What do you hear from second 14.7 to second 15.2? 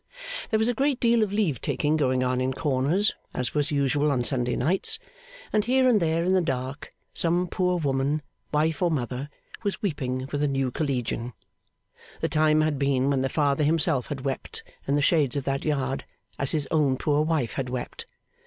in the